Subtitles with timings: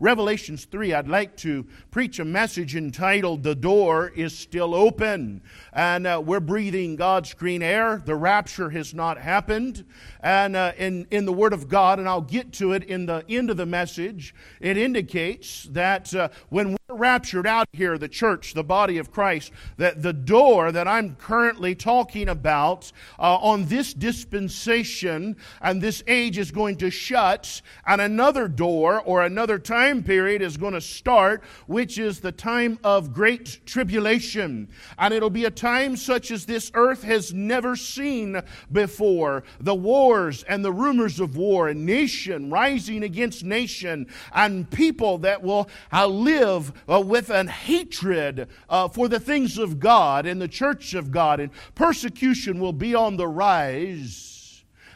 [0.00, 5.42] Revelations 3, I'd like to preach a message entitled The Door is Still Open.
[5.72, 8.02] And uh, we're breathing God's green air.
[8.04, 9.84] The rapture has not happened.
[10.20, 13.24] And uh, in, in the Word of God, and I'll get to it in the
[13.28, 18.64] end of the message, it indicates that uh, when raptured out here, the church, the
[18.64, 25.36] body of Christ, that the door that I'm currently talking about uh, on this dispensation
[25.60, 30.56] and this age is going to shut, and another door or another time period is
[30.56, 34.68] going to start, which is the time of great tribulation.
[34.98, 38.42] And it'll be a time such as this earth has never seen
[38.72, 39.44] before.
[39.60, 45.42] The wars and the rumors of war, and nation rising against nation, and people that
[45.42, 50.48] will uh, live uh, with an hatred uh, for the things of God and the
[50.48, 54.36] church of God, and persecution will be on the rise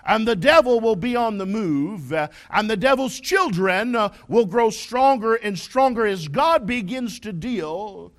[0.06, 4.46] and the devil will be on the move, uh, and the devil's children uh, will
[4.46, 8.12] grow stronger and stronger as God begins to deal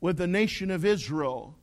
[0.00, 1.56] with the nation of Israel.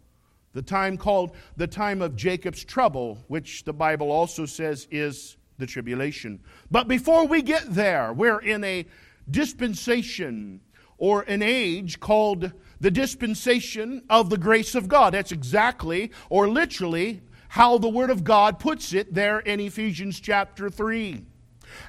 [0.54, 5.66] The time called the time of Jacob's trouble, which the Bible also says is the
[5.66, 6.40] tribulation.
[6.72, 8.86] But before we get there, we're in a
[9.30, 10.62] dispensation
[10.98, 15.14] or an age called the dispensation of the grace of God.
[15.14, 20.70] That's exactly or literally how the Word of God puts it there in Ephesians chapter
[20.70, 21.24] 3.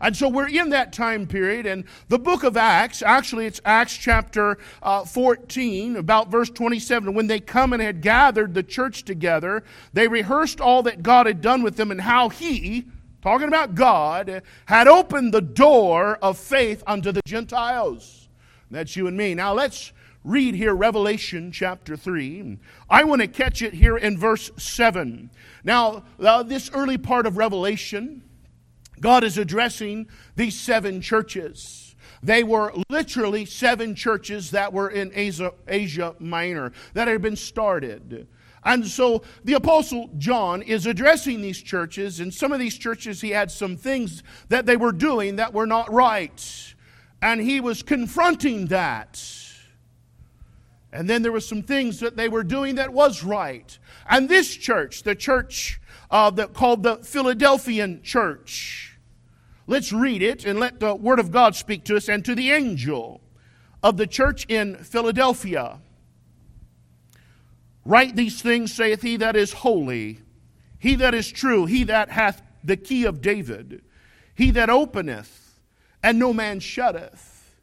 [0.00, 3.96] And so we're in that time period, and the book of Acts, actually, it's Acts
[3.96, 7.14] chapter uh, 14, about verse 27.
[7.14, 11.40] When they come and had gathered the church together, they rehearsed all that God had
[11.40, 12.86] done with them and how He,
[13.22, 18.25] talking about God, had opened the door of faith unto the Gentiles.
[18.70, 19.34] That's you and me.
[19.34, 19.92] Now let's
[20.24, 22.58] read here Revelation chapter 3.
[22.90, 25.30] I want to catch it here in verse 7.
[25.62, 28.22] Now, uh, this early part of Revelation,
[29.00, 31.94] God is addressing these seven churches.
[32.22, 38.26] They were literally seven churches that were in Asia, Asia Minor that had been started.
[38.64, 43.30] And so the Apostle John is addressing these churches, and some of these churches he
[43.30, 46.74] had some things that they were doing that were not right.
[47.22, 49.22] And he was confronting that.
[50.92, 53.78] And then there were some things that they were doing that was right.
[54.08, 58.98] And this church, the church uh, that called the Philadelphian church,
[59.66, 62.08] let's read it and let the Word of God speak to us.
[62.08, 63.20] And to the angel
[63.82, 65.80] of the church in Philadelphia,
[67.84, 70.20] write these things, saith he that is holy,
[70.78, 73.82] he that is true, he that hath the key of David,
[74.34, 75.45] he that openeth,
[76.02, 77.54] and no man shutteth,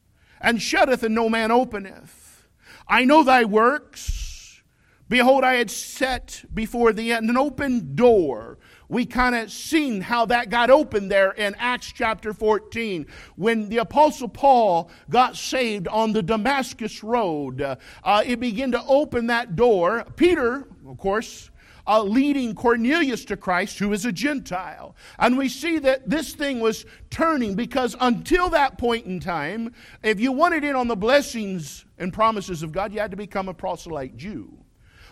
[0.42, 2.48] and shutteth, and no man openeth.
[2.88, 4.62] I know thy works.
[5.10, 8.58] Behold, I had set before thee an open door.
[8.90, 13.78] We kind of seen how that got open there in Acts chapter 14 when the
[13.78, 17.62] Apostle Paul got saved on the Damascus Road.
[17.62, 20.06] Uh, it began to open that door.
[20.16, 21.50] Peter, of course,
[21.88, 24.96] uh, leading Cornelius to Christ, who is a Gentile.
[25.20, 30.20] And we see that this thing was turning because until that point in time, if
[30.20, 33.54] you wanted in on the blessings and promises of God, you had to become a
[33.54, 34.58] proselyte Jew.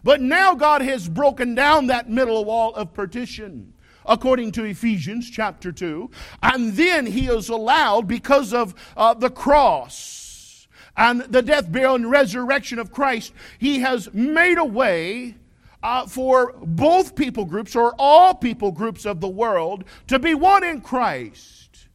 [0.04, 3.74] But now God has broken down that middle wall of partition
[4.06, 6.10] according to Ephesians chapter 2.
[6.42, 10.68] And then he is allowed, because of uh, the cross
[10.98, 15.36] and the death, burial, and resurrection of Christ, he has made a way
[15.84, 20.64] uh, for both people groups or all people groups of the world to be one
[20.64, 21.88] in Christ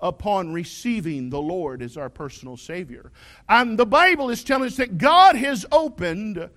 [0.00, 3.12] upon receiving the Lord as our personal Savior.
[3.48, 6.48] And the Bible is telling us that God has opened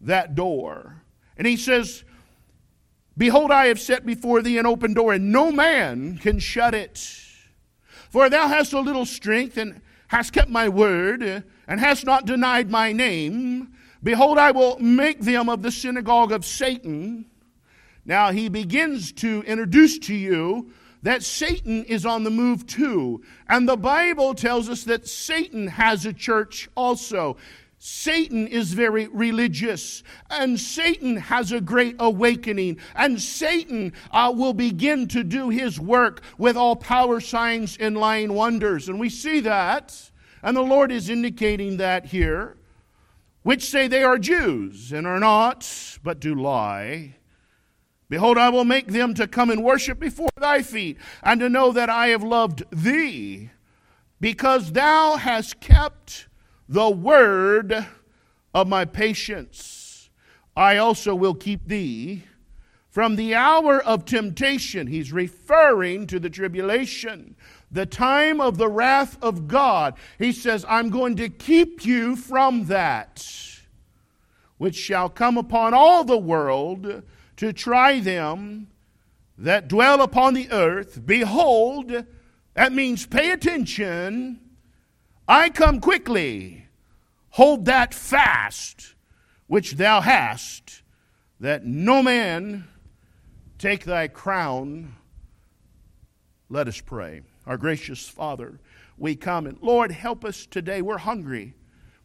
[0.00, 1.02] that door.
[1.36, 2.04] And He says,
[3.16, 6.98] Behold, I have set before thee an open door, and no man can shut it.
[8.10, 12.70] For thou hast a little strength, and hast kept my word, and hast not denied
[12.70, 13.74] my name.
[14.02, 17.26] Behold, I will make them of the synagogue of Satan.
[18.04, 20.72] Now he begins to introduce to you
[21.02, 23.22] that Satan is on the move too.
[23.48, 27.36] And the Bible tells us that Satan has a church also.
[27.82, 35.08] Satan is very religious, and Satan has a great awakening, and Satan uh, will begin
[35.08, 38.90] to do his work with all power, signs, and lying wonders.
[38.90, 40.10] And we see that,
[40.42, 42.58] and the Lord is indicating that here
[43.42, 47.16] which say they are Jews and are not, but do lie.
[48.08, 51.72] Behold, I will make them to come and worship before thy feet, and to know
[51.72, 53.50] that I have loved thee,
[54.20, 56.26] because thou hast kept
[56.68, 57.86] the word
[58.52, 60.10] of my patience.
[60.56, 62.24] I also will keep thee
[62.88, 64.88] from the hour of temptation.
[64.88, 67.36] He's referring to the tribulation
[67.70, 69.94] the time of the wrath of God.
[70.18, 73.26] He says, I'm going to keep you from that,
[74.58, 77.02] which shall come upon all the world
[77.36, 78.68] to try them
[79.38, 81.04] that dwell upon the earth.
[81.06, 82.04] Behold,
[82.54, 84.40] that means pay attention.
[85.26, 86.66] I come quickly.
[87.30, 88.94] Hold that fast
[89.46, 90.82] which thou hast,
[91.40, 92.68] that no man
[93.58, 94.94] take thy crown.
[96.48, 97.22] Let us pray.
[97.46, 98.60] Our gracious Father,
[98.98, 100.82] we come and Lord, help us today.
[100.82, 101.54] We're hungry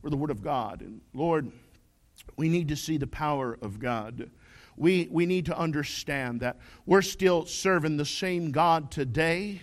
[0.02, 0.82] for the Word of God.
[0.82, 1.52] And Lord,
[2.38, 4.30] we need to see the power of God.
[4.78, 9.62] We, we need to understand that we're still serving the same God today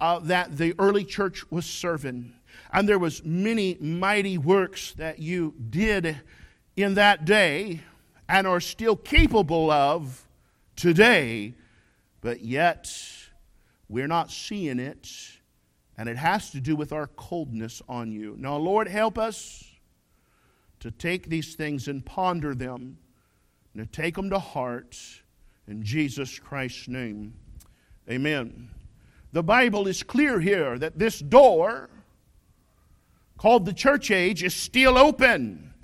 [0.00, 2.32] uh, that the early church was serving.
[2.72, 6.20] And there was many mighty works that you did
[6.76, 7.80] in that day
[8.28, 10.26] and are still capable of
[10.76, 11.54] today,
[12.20, 12.88] but yet
[13.90, 15.10] we're not seeing it,
[15.98, 18.36] and it has to do with our coldness on you.
[18.38, 19.64] Now, Lord, help us
[20.78, 22.98] to take these things and ponder them,
[23.74, 24.96] and to take them to heart
[25.66, 27.34] in Jesus Christ's name.
[28.08, 28.70] Amen.
[29.32, 31.90] The Bible is clear here that this door,
[33.38, 35.74] called the church age, is still open.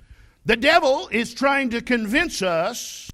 [0.45, 3.11] The devil is trying to convince us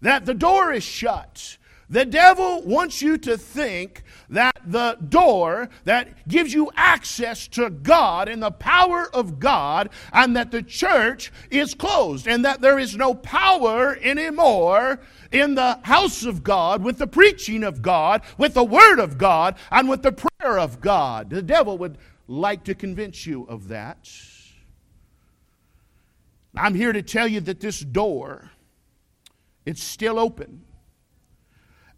[0.00, 1.58] that the door is shut.
[1.90, 8.28] The devil wants you to think that the door that gives you access to God
[8.28, 12.94] and the power of God, and that the church is closed, and that there is
[12.94, 15.00] no power anymore
[15.32, 19.56] in the house of God, with the preaching of God, with the word of God,
[19.72, 21.30] and with the prayer of God.
[21.30, 21.98] The devil would
[22.28, 24.08] like to convince you of that.
[26.54, 28.50] I'm here to tell you that this door,
[29.66, 30.64] it's still open.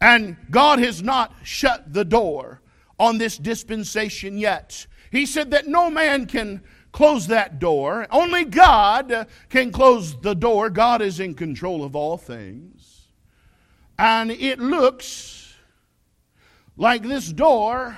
[0.02, 2.60] And God has not shut the door
[2.98, 4.88] on this dispensation yet.
[5.12, 6.60] He said that no man can
[6.90, 8.08] close that door.
[8.10, 10.70] Only God can close the door.
[10.70, 13.06] God is in control of all things.
[13.96, 15.54] And it looks
[16.76, 17.96] like this door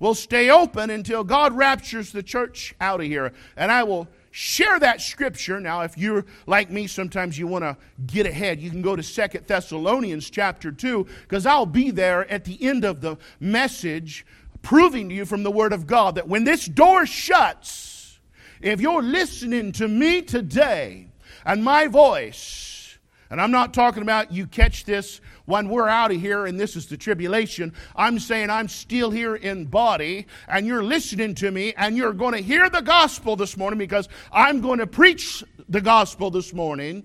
[0.00, 3.32] will stay open until God raptures the church out of here.
[3.56, 4.08] And I will
[4.38, 5.58] share that scripture.
[5.58, 7.76] Now if you're like me sometimes you want to
[8.06, 8.60] get ahead.
[8.60, 12.84] You can go to Second thessalonians chapter 2 because i'll be there at the end
[12.84, 14.24] of the message
[14.62, 18.20] proving to you from the word of god that when this door shuts
[18.60, 21.08] if you're listening to me today
[21.44, 22.98] and my voice
[23.30, 26.76] and i'm not talking about you catch this when we're out of here and this
[26.76, 31.72] is the tribulation, I'm saying I'm still here in body and you're listening to me
[31.74, 35.80] and you're going to hear the gospel this morning because I'm going to preach the
[35.80, 37.02] gospel this morning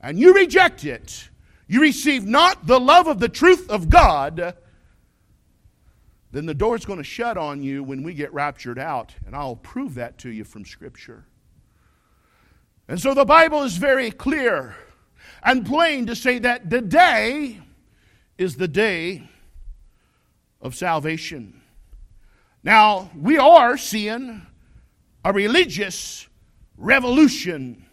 [0.00, 1.28] and you reject it.
[1.66, 4.54] You receive not the love of the truth of God,
[6.30, 9.12] then the door's going to shut on you when we get raptured out.
[9.26, 11.26] And I'll prove that to you from Scripture.
[12.86, 14.76] And so the Bible is very clear
[15.42, 17.60] and plain to say that today
[18.38, 19.28] is the day
[20.60, 21.60] of salvation.
[22.62, 24.46] Now, we are seeing
[25.24, 26.26] a religious
[26.76, 27.86] revolution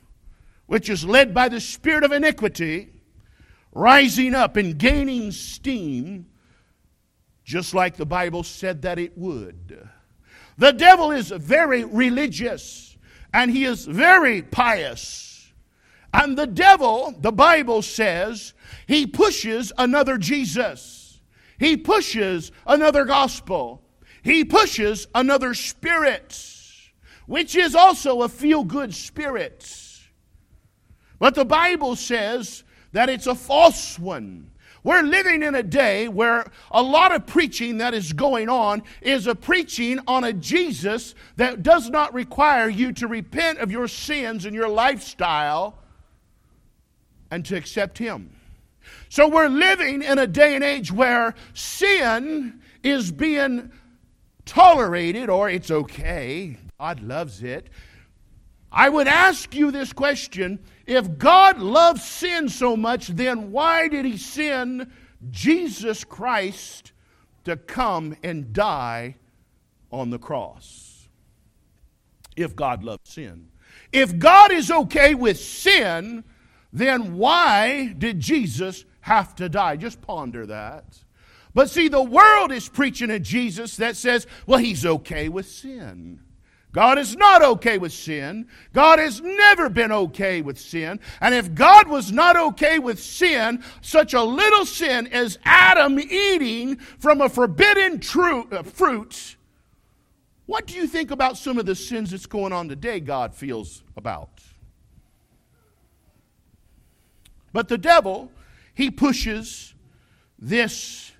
[0.65, 2.89] which is led by the spirit of iniquity
[3.71, 6.25] rising up and gaining steam
[7.43, 9.88] just like the Bible said that it would.
[10.57, 12.97] The devil is very religious
[13.33, 15.37] and he is very pious.
[16.17, 18.55] And the devil, the Bible says,
[18.88, 21.21] he pushes another Jesus.
[21.59, 23.83] He pushes another gospel.
[24.24, 26.36] He pushes another spirit,
[27.27, 29.71] which is also a feel good spirit.
[31.19, 34.50] But the Bible says that it's a false one.
[34.83, 39.27] We're living in a day where a lot of preaching that is going on is
[39.27, 44.45] a preaching on a Jesus that does not require you to repent of your sins
[44.45, 45.77] and your lifestyle
[47.31, 48.31] and to accept Him.
[49.10, 53.72] So we're living in a day and age where sin is being
[54.46, 56.57] tolerated or it's okay.
[56.79, 57.69] God loves it.
[58.72, 64.05] I would ask you this question if God loves sin so much, then why did
[64.05, 64.91] He send
[65.31, 66.91] Jesus Christ
[67.46, 69.15] to come and die
[69.91, 71.10] on the cross?
[72.36, 73.50] If God loves sin.
[73.91, 76.24] If God is okay with sin,
[76.77, 79.77] then why did Jesus have to die?
[79.77, 80.86] Just ponder that.
[81.53, 86.19] But see, the world is preaching a Jesus that says, well, he's okay with sin.
[86.72, 88.48] God is not okay with sin.
[88.74, 91.00] God has never been okay with sin.
[91.22, 96.75] And if God was not okay with sin, such a little sin as Adam eating
[97.00, 99.38] from a forbidden tru- uh, fruit,
[100.46, 103.84] what do you think about some of the sins that's going on today God feels
[103.96, 104.29] about?
[107.54, 108.32] But the devil,
[108.74, 109.74] he pushes
[110.38, 111.12] this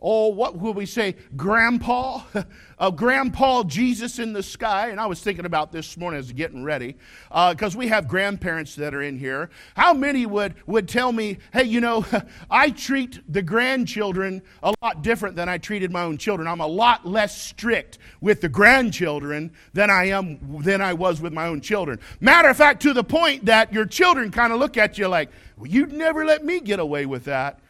[0.00, 2.20] oh, what will we say, grandpa,
[2.78, 4.90] a grandpa Jesus in the sky.
[4.90, 6.96] And I was thinking about this morning as getting ready,
[7.28, 9.50] because uh, we have grandparents that are in here.
[9.74, 12.04] How many would, would tell me, hey, you know,
[12.50, 16.46] I treat the grandchildren a lot different than I treated my own children.
[16.46, 21.32] I'm a lot less strict with the grandchildren than I am than I was with
[21.32, 21.98] my own children.
[22.20, 25.30] Matter of fact, to the point that your children kind of look at you like,
[25.56, 27.60] well, you'd never let me get away with that.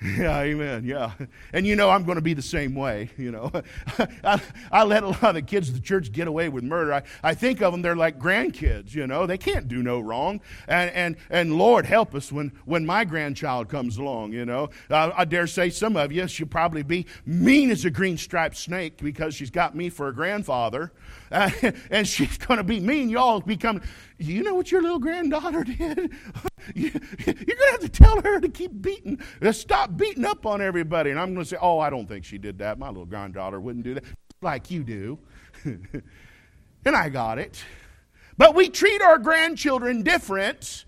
[0.20, 0.84] Yeah, amen.
[0.84, 1.12] Yeah.
[1.52, 3.10] And you know, I'm going to be the same way.
[3.20, 3.50] You know,
[4.24, 4.40] I,
[4.72, 6.94] I, let a lot of the kids of the church get away with murder.
[6.94, 8.94] I, I think of them, they're like grandkids.
[8.94, 10.40] You know, they can't do no wrong.
[10.66, 14.32] And, and, and Lord help us when, when my grandchild comes along.
[14.32, 17.90] You know, uh, I dare say some of you, she'll probably be mean as a
[17.90, 20.92] green striped snake because she's got me for a grandfather.
[21.30, 21.50] Uh,
[21.90, 23.08] and she's going to be mean.
[23.08, 23.82] Y'all become,
[24.18, 26.12] you know what your little granddaughter did?
[26.74, 30.46] you, are going to have to tell her to keep beating, to stop beating up
[30.46, 31.10] on everybody.
[31.10, 32.78] And I'm going to say, oh, I don't think she did that.
[32.78, 34.04] My little granddaughter wouldn't do that
[34.42, 35.18] like you do.
[35.64, 37.62] and I got it.
[38.36, 40.86] But we treat our grandchildren different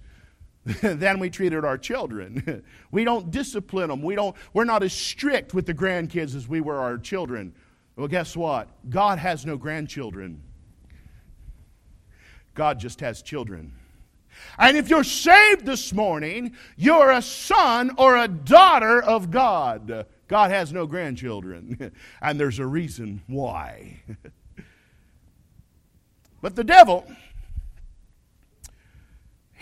[0.65, 2.65] than we treated our children.
[2.91, 4.03] we don't discipline them.
[4.03, 7.55] We don't, we're not as strict with the grandkids as we were our children.
[7.97, 8.69] Well, guess what?
[8.89, 10.43] God has no grandchildren.
[12.55, 13.75] God just has children.
[14.59, 20.07] And if you're saved this morning, you're a son or a daughter of God.
[20.29, 21.93] God has no grandchildren.
[22.23, 24.01] And there's a reason why.
[26.41, 27.07] but the devil,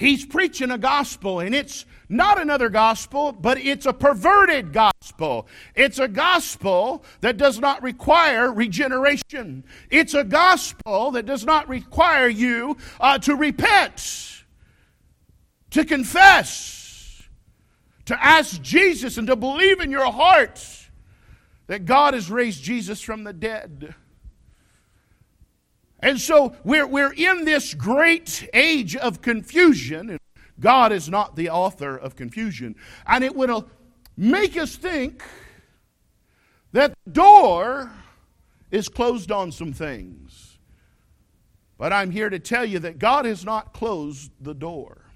[0.01, 5.47] he's preaching a gospel, and it's not another gospel, but it's a perverted gospel.
[5.77, 9.63] It's a gospel that does not require regeneration.
[9.91, 14.45] It's a gospel that does not require you uh, to repent,
[15.71, 17.23] to confess,
[18.07, 20.67] to ask Jesus, and to believe in your heart
[21.67, 23.95] that God has raised Jesus from the dead.
[26.03, 30.19] And so we're, we're in this great age of confusion.
[30.59, 32.75] God is not the author of confusion.
[33.07, 33.69] And it will
[34.17, 35.23] make us think
[36.73, 37.91] that the door
[38.71, 40.59] is closed on some things.
[41.77, 45.07] But I'm here to tell you that God has not closed the door.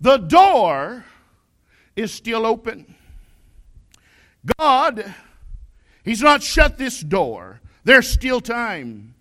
[0.00, 1.04] The door
[1.94, 2.94] is still open.
[4.58, 5.14] God,
[6.04, 7.60] He's not shut this door.
[7.84, 9.14] There's still time.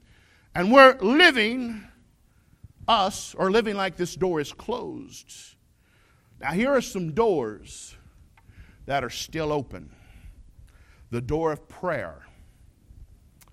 [0.53, 1.85] And we're living
[2.87, 5.55] us or living like this door is closed.
[6.39, 7.95] Now, here are some doors
[8.85, 9.91] that are still open.
[11.09, 12.25] The door of prayer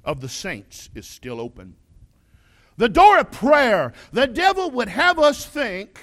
[0.04, 1.76] of the saints is still open.
[2.76, 6.00] The door of prayer, the devil would have us think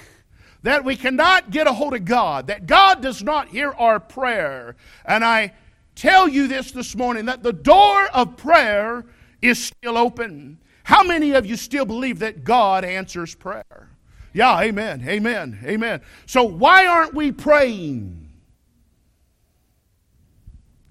[0.62, 4.76] that we cannot get a hold of God, that God does not hear our prayer.
[5.04, 5.54] And I
[5.94, 9.06] tell you this this morning that the door of prayer
[9.40, 10.58] is still open.
[10.86, 13.90] How many of you still believe that God answers prayer?
[14.32, 16.00] Yeah, amen, amen, amen.
[16.26, 18.28] So why aren't we praying?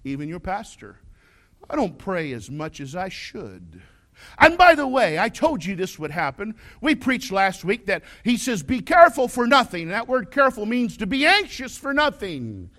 [0.04, 0.98] Even your pastor.
[1.70, 3.82] I don't pray as much as I should.
[4.38, 6.56] And by the way, I told you this would happen.
[6.82, 9.88] We preached last week that he says, Be careful for nothing.
[9.88, 12.70] That word careful means to be anxious for nothing.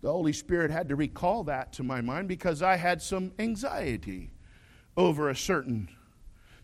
[0.00, 4.30] The Holy Spirit had to recall that to my mind because I had some anxiety
[4.96, 5.90] over a certain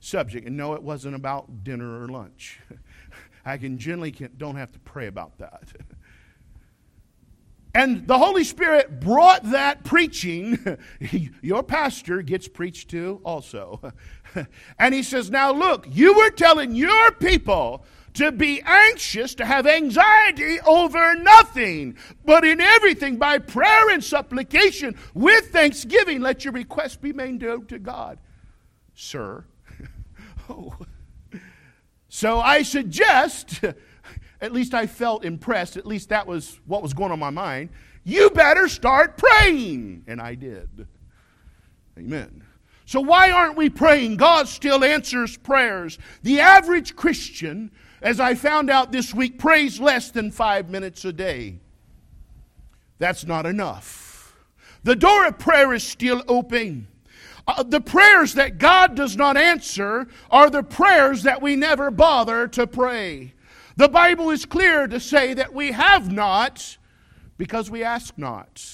[0.04, 0.46] subject.
[0.46, 2.60] And no, it wasn't about dinner or lunch.
[3.44, 5.68] I can generally can, don't have to pray about that.
[7.76, 10.78] And the Holy Spirit brought that preaching.
[11.42, 13.92] Your pastor gets preached to also.
[14.78, 17.84] And he says, Now look, you were telling your people
[18.14, 24.96] to be anxious, to have anxiety over nothing, but in everything by prayer and supplication
[25.12, 28.18] with thanksgiving, let your requests be made known to God.
[28.94, 29.44] Sir,
[32.14, 33.60] So I suggest,
[34.40, 37.70] at least I felt impressed, at least that was what was going on my mind.
[38.04, 40.04] You better start praying.
[40.06, 40.86] And I did.
[41.98, 42.44] Amen.
[42.86, 44.18] So, why aren't we praying?
[44.18, 45.98] God still answers prayers.
[46.22, 47.72] The average Christian,
[48.02, 51.58] as I found out this week, prays less than five minutes a day.
[52.98, 54.36] That's not enough.
[54.84, 56.88] The door of prayer is still open.
[57.46, 62.48] Uh, the prayers that God does not answer are the prayers that we never bother
[62.48, 63.34] to pray.
[63.76, 66.78] The Bible is clear to say that we have not
[67.36, 68.64] because we ask not.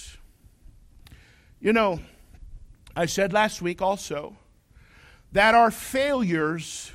[1.61, 2.01] You know,
[2.95, 4.37] I said last week also
[5.33, 6.93] that our failures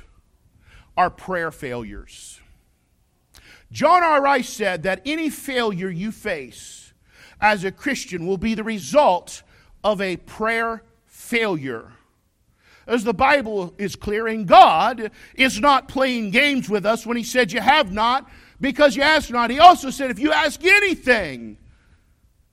[0.96, 2.40] are prayer failures.
[3.72, 4.22] John R.
[4.22, 6.92] Rice said that any failure you face
[7.40, 9.42] as a Christian will be the result
[9.82, 10.82] of a prayer
[11.26, 11.92] failure.
[12.86, 17.24] As the Bible is clear, and God is not playing games with us when He
[17.24, 18.30] said, You have not
[18.60, 19.50] because you ask not.
[19.50, 21.58] He also said, If you ask anything,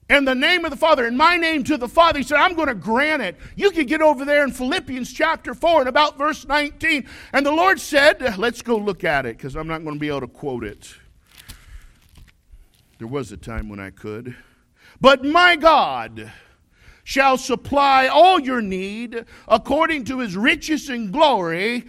[0.09, 2.55] in the name of the Father, in my name to the Father, he said, I'm
[2.55, 3.37] going to grant it.
[3.55, 7.07] You can get over there in Philippians chapter 4 and about verse 19.
[7.31, 10.09] And the Lord said, let's go look at it because I'm not going to be
[10.09, 10.93] able to quote it.
[12.99, 14.35] There was a time when I could.
[14.99, 16.31] But my God
[17.03, 21.85] shall supply all your need according to his riches and glory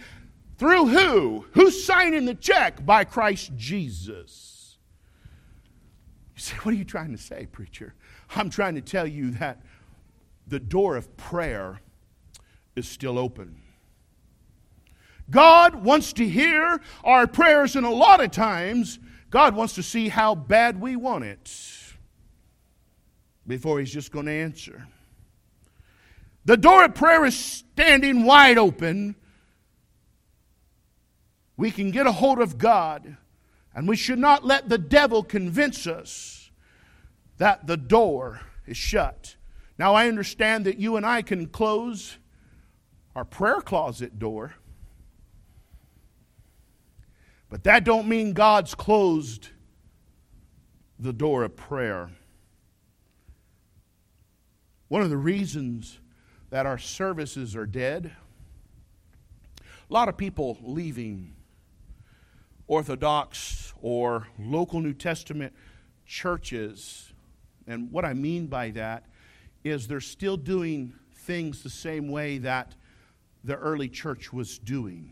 [0.57, 1.45] through who?
[1.51, 2.85] Who's signing the check?
[2.85, 4.77] By Christ Jesus.
[6.35, 7.93] You say, what are you trying to say, preacher?
[8.35, 9.61] I'm trying to tell you that
[10.47, 11.79] the door of prayer
[12.75, 13.61] is still open.
[15.29, 20.07] God wants to hear our prayers, and a lot of times, God wants to see
[20.07, 21.51] how bad we want it
[23.47, 24.87] before He's just going to answer.
[26.45, 29.15] The door of prayer is standing wide open.
[31.57, 33.17] We can get a hold of God,
[33.73, 36.51] and we should not let the devil convince us
[37.37, 39.35] that the door is shut.
[39.77, 42.17] Now, I understand that you and I can close
[43.15, 44.53] our prayer closet door,
[47.49, 49.49] but that don't mean God's closed
[50.99, 52.11] the door of prayer.
[54.87, 55.99] One of the reasons
[56.55, 58.15] that our services are dead,
[59.59, 61.33] a lot of people leaving
[62.65, 65.51] Orthodox or local New Testament
[66.05, 67.11] churches
[67.67, 69.03] and what I mean by that
[69.65, 72.73] is they're still doing things the same way that
[73.43, 75.11] the early church was doing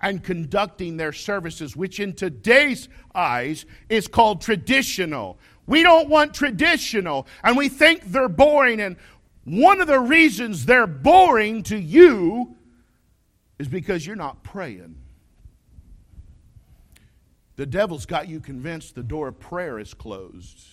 [0.00, 5.38] and conducting their services, which in today's eyes is called traditional.
[5.66, 8.80] We don't want traditional, and we think they're boring.
[8.80, 8.96] And
[9.44, 12.56] one of the reasons they're boring to you
[13.58, 14.96] is because you're not praying.
[17.56, 20.66] The devil's got you convinced the door of prayer is closed.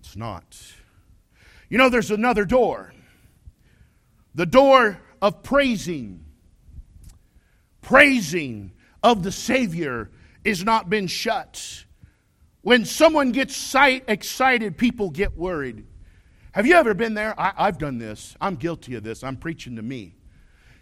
[0.00, 0.56] It's not.
[1.68, 2.92] You know, there's another door
[4.34, 6.24] the door of praising.
[7.82, 10.10] Praising of the Savior
[10.44, 11.84] is not been shut.
[12.62, 15.84] When someone gets sight excited, people get worried.
[16.52, 17.34] Have you ever been there?
[17.40, 18.36] I, have done this.
[18.38, 19.24] I'm guilty of this.
[19.24, 20.14] I'm preaching to me.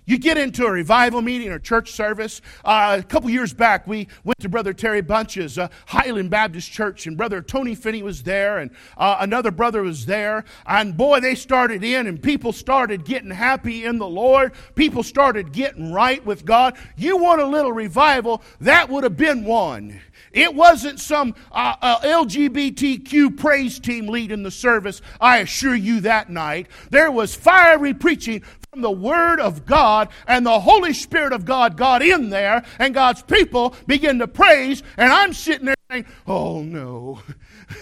[0.04, 2.42] You get into a revival meeting or church service.
[2.64, 7.06] Uh, a couple years back, we went to Brother Terry Bunch's uh, Highland Baptist Church,
[7.06, 10.44] and Brother Tony Finney was there, and uh, another brother was there.
[10.66, 14.54] And boy, they started in, and people started getting happy in the Lord.
[14.74, 16.76] People started getting right with God.
[16.96, 18.42] You want a little revival?
[18.60, 20.00] That would have been one.
[20.32, 26.30] It wasn't some uh, uh, LGBTQ praise team leading the service, I assure you that
[26.30, 26.68] night.
[26.90, 31.76] There was fiery preaching from the Word of God, and the Holy Spirit of God
[31.76, 36.62] got in there, and God's people began to praise, and I'm sitting there saying, Oh
[36.62, 37.20] no.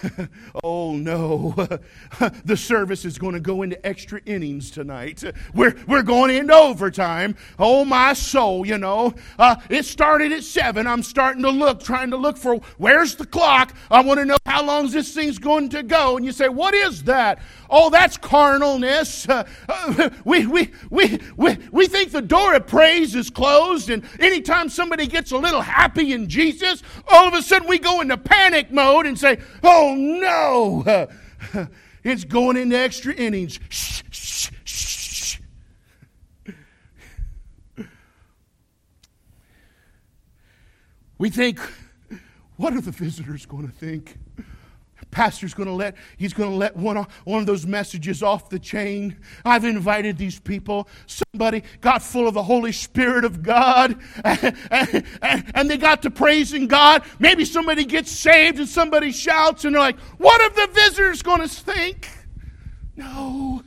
[0.63, 1.51] oh no,
[2.45, 5.23] the service is going to go into extra innings tonight.
[5.53, 7.35] We're, we're going into overtime.
[7.57, 9.13] Oh my soul, you know.
[9.37, 10.87] Uh, it started at 7.
[10.87, 13.73] I'm starting to look, trying to look for where's the clock.
[13.91, 16.17] I want to know how long this thing's going to go.
[16.17, 17.39] And you say, What is that?
[17.69, 19.29] Oh, that's carnalness.
[19.29, 24.69] Uh, we, we, we, we, we think the door of praise is closed, and anytime
[24.69, 28.71] somebody gets a little happy in Jesus, all of a sudden we go into panic
[28.71, 31.07] mode and say, Oh no,
[32.03, 33.59] it's going into extra innings.
[33.69, 35.39] Shh, shh, shh.
[41.17, 41.59] We think,
[42.55, 44.17] what are the visitors going to think?
[45.11, 48.59] Pastor's going to let he's going to let one, one of those messages off the
[48.59, 49.17] chain.
[49.43, 50.87] I've invited these people.
[51.07, 56.11] Somebody got full of the holy spirit of god and, and, and, they got to
[56.11, 57.03] praising god.
[57.19, 61.41] Maybe somebody gets saved and somebody shouts and they're like what are the visitors going
[61.41, 62.07] to think
[62.95, 63.63] no.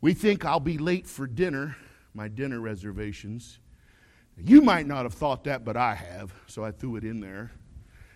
[0.00, 1.76] We think i'll be late for dinner
[2.18, 3.60] my dinner reservations.
[4.36, 7.52] You might not have thought that, but I have, so I threw it in there.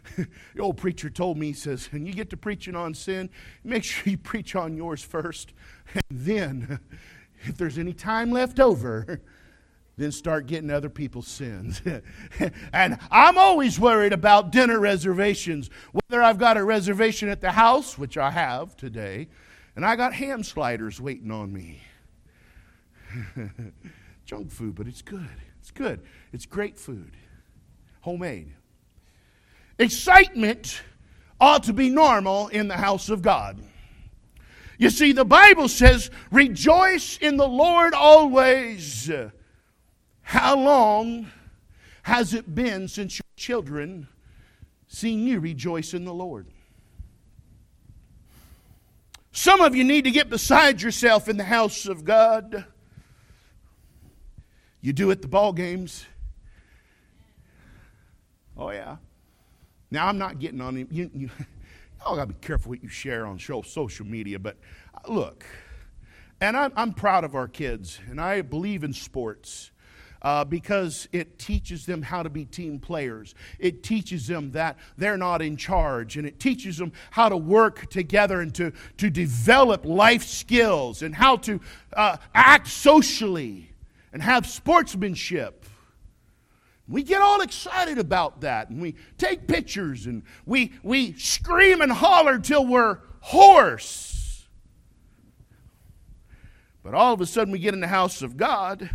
[0.16, 3.30] the old preacher told me, he says, when you get to preaching on sin,
[3.64, 5.52] make sure you preach on yours first.
[5.94, 6.80] And then,
[7.42, 9.20] if there's any time left over,
[9.96, 11.82] then start getting other people's sins.
[12.72, 15.70] and I'm always worried about dinner reservations.
[15.92, 19.28] Whether I've got a reservation at the house, which I have today,
[19.76, 21.82] and I got ham sliders waiting on me.
[24.24, 25.28] Junk food, but it's good.
[25.60, 26.00] It's good.
[26.32, 27.16] It's great food.
[28.00, 28.54] Homemade.
[29.78, 30.82] Excitement
[31.40, 33.58] ought to be normal in the house of God.
[34.78, 39.10] You see, the Bible says, Rejoice in the Lord always.
[40.22, 41.30] How long
[42.02, 44.08] has it been since your children
[44.88, 46.46] seen you rejoice in the Lord?
[49.32, 52.66] Some of you need to get beside yourself in the house of God.
[54.80, 56.04] You do at the ball games.
[58.56, 58.96] Oh yeah.
[59.92, 60.88] Now I'm not getting on him.
[60.90, 61.30] You, you,
[62.00, 64.38] y'all got to be careful what you share on show, social media.
[64.38, 64.56] But
[64.94, 65.44] uh, look,
[66.40, 69.70] and I'm, I'm proud of our kids, and I believe in sports
[70.22, 73.34] uh, because it teaches them how to be team players.
[73.58, 77.90] It teaches them that they're not in charge, and it teaches them how to work
[77.90, 81.60] together and to, to develop life skills and how to
[81.94, 83.74] uh, act socially
[84.10, 85.66] and have sportsmanship.
[86.88, 91.92] We get all excited about that, and we take pictures, and we, we scream and
[91.92, 94.44] holler till we're hoarse.
[96.82, 98.90] But all of a sudden, we get in the house of God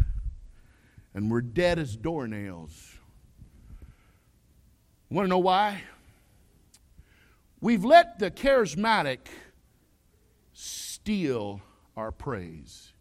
[1.18, 2.96] and we're dead as doornails.
[5.10, 5.82] Want to know why?
[7.60, 9.20] We've let the charismatic
[10.54, 11.62] steal
[11.96, 12.94] our praise.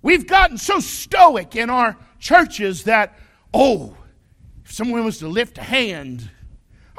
[0.00, 3.18] We've gotten so stoic in our churches that,
[3.56, 3.96] oh,
[4.64, 6.30] if someone was to lift a hand,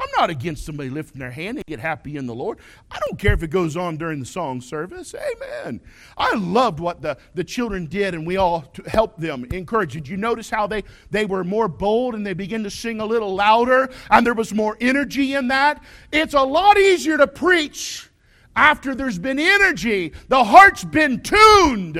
[0.00, 2.58] I'm not against somebody lifting their hand and get happy in the Lord.
[2.90, 5.14] I don't care if it goes on during the song service.
[5.14, 5.80] Amen.
[6.16, 9.92] I loved what the, the children did, and we all helped them, encouraged.
[9.92, 13.06] Did you notice how they, they were more bold and they began to sing a
[13.06, 15.82] little louder, and there was more energy in that?
[16.12, 18.08] It's a lot easier to preach
[18.56, 20.12] after there's been energy.
[20.28, 21.98] The heart's been tuned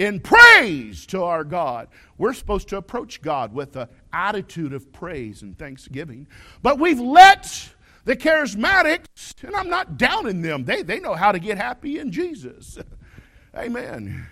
[0.00, 1.88] in praise to our God.
[2.16, 6.26] We're supposed to approach God with an attitude of praise and thanksgiving.
[6.62, 7.68] But we've let
[8.06, 12.10] the charismatics, and I'm not downing them, they, they know how to get happy in
[12.12, 12.78] Jesus.
[13.54, 14.26] Amen.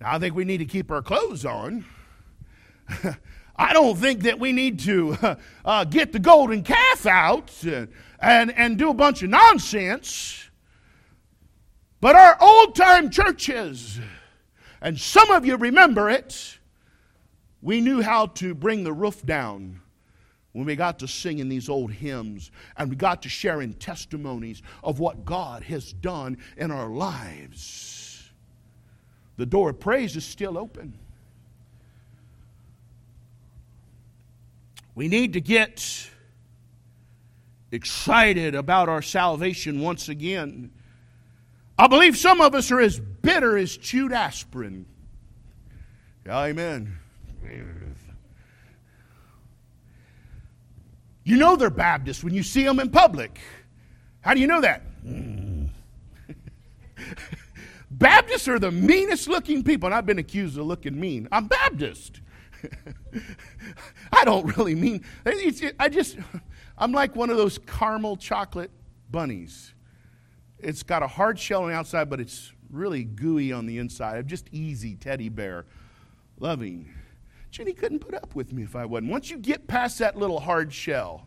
[0.00, 1.84] I think we need to keep our clothes on.
[3.56, 5.36] I don't think that we need to
[5.66, 10.49] uh, get the golden calf out and, and, and do a bunch of nonsense.
[12.00, 14.00] But our old time churches,
[14.80, 16.58] and some of you remember it,
[17.60, 19.80] we knew how to bring the roof down
[20.52, 24.98] when we got to singing these old hymns and we got to sharing testimonies of
[24.98, 28.30] what God has done in our lives.
[29.36, 30.98] The door of praise is still open.
[34.94, 36.10] We need to get
[37.70, 40.72] excited about our salvation once again
[41.80, 44.84] I believe some of us are as bitter as chewed aspirin.
[46.28, 46.98] Amen.
[51.24, 53.40] You know they're Baptists when you see them in public.
[54.20, 54.82] How do you know that?
[57.90, 61.28] Baptists are the meanest looking people, and I've been accused of looking mean.
[61.32, 62.20] I'm Baptist.
[64.12, 66.18] I don't really mean, I just,
[66.76, 68.70] I'm like one of those caramel chocolate
[69.10, 69.72] bunnies.
[70.62, 74.16] It's got a hard shell on the outside, but it's really gooey on the inside.
[74.16, 75.66] I'm just easy teddy bear,
[76.38, 76.92] loving.
[77.50, 79.10] Jenny couldn't put up with me if I wasn't.
[79.10, 81.26] Once you get past that little hard shell,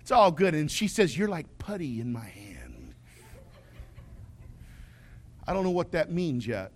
[0.00, 0.54] it's all good.
[0.54, 2.94] And she says, You're like putty in my hand.
[5.46, 6.72] I don't know what that means yet.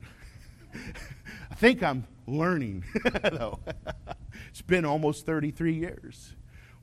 [1.51, 2.85] I think I'm learning,
[3.23, 3.61] though.
[4.49, 6.35] it's been almost 33 years.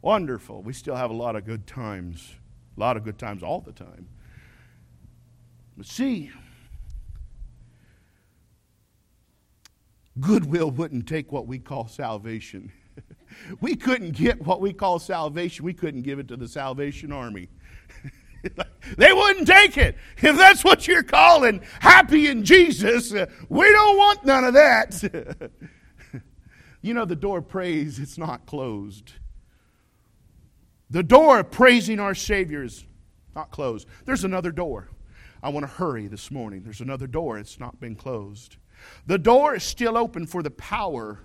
[0.01, 0.61] Wonderful.
[0.61, 2.35] We still have a lot of good times.
[2.75, 4.07] A lot of good times all the time.
[5.77, 6.31] But see,
[10.19, 12.71] goodwill wouldn't take what we call salvation.
[13.61, 17.49] we couldn't get what we call salvation, we couldn't give it to the Salvation Army.
[18.97, 19.97] they wouldn't take it.
[20.17, 25.51] If that's what you're calling happy in Jesus, uh, we don't want none of that.
[26.81, 29.13] you know, the door of praise, it's not closed.
[30.89, 32.85] The door of praising our Savior is
[33.35, 33.87] not closed.
[34.05, 34.89] There's another door.
[35.45, 36.63] I want to hurry this morning.
[36.63, 38.57] There's another door, it's not been closed.
[39.05, 41.19] The door is still open for the power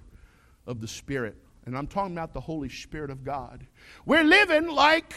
[0.67, 1.39] of the Spirit.
[1.65, 3.67] and I'm talking about the Holy Spirit of God.
[4.05, 5.15] We're living like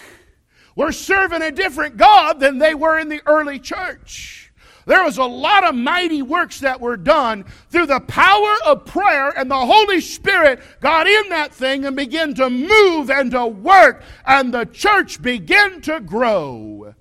[0.78, 4.54] we're serving a different God than they were in the early church.
[4.86, 9.38] There was a lot of mighty works that were done through the power of prayer,
[9.38, 14.02] and the Holy Spirit got in that thing and began to move and to work,
[14.26, 16.96] and the church began to grow.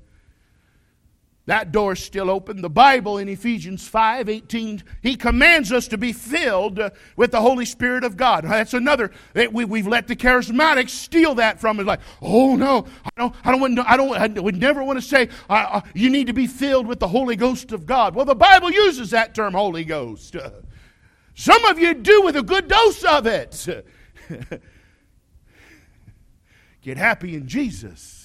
[1.47, 2.63] That door's still open.
[2.63, 6.81] The Bible in Ephesians 5 18, he commands us to be filled
[7.17, 8.45] with the Holy Spirit of God.
[8.45, 11.87] That's another, we, have let the charismatics steal that from us.
[11.87, 15.31] Like, oh no, I don't, I don't, I don't, I would never want to say
[15.51, 18.15] uh, uh, you need to be filled with the Holy Ghost of God.
[18.15, 20.37] Well, the Bible uses that term, Holy Ghost.
[21.35, 23.85] Some of you do with a good dose of it.
[26.83, 28.22] Get happy in Jesus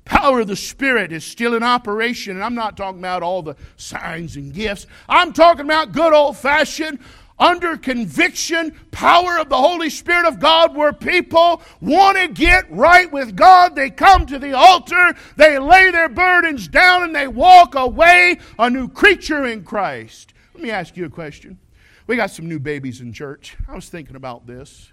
[0.00, 2.36] power of the Spirit is still in operation.
[2.36, 4.86] And I'm not talking about all the signs and gifts.
[5.08, 6.98] I'm talking about good old fashioned,
[7.38, 13.10] under conviction, power of the Holy Spirit of God, where people want to get right
[13.10, 13.74] with God.
[13.74, 18.70] They come to the altar, they lay their burdens down, and they walk away a
[18.70, 20.34] new creature in Christ.
[20.54, 21.58] Let me ask you a question.
[22.06, 23.56] We got some new babies in church.
[23.68, 24.90] I was thinking about this.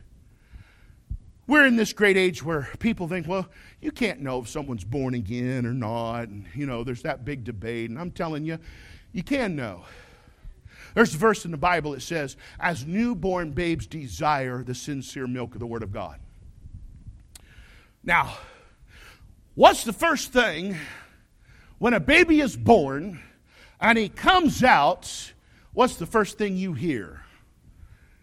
[1.48, 3.48] We're in this great age where people think, well,
[3.82, 6.28] you can't know if someone's born again or not.
[6.28, 7.90] And, you know, there's that big debate.
[7.90, 8.60] And I'm telling you,
[9.14, 9.86] you can know.
[10.96, 15.54] There's a verse in the Bible that says, as newborn babes desire the sincere milk
[15.54, 16.20] of the Word of God.
[18.04, 18.38] Now,
[19.56, 20.76] what's the first thing
[21.78, 23.20] when a baby is born
[23.80, 25.34] and he comes out?
[25.74, 27.24] What's the first thing you hear?